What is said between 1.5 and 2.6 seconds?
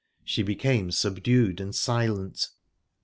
and silent.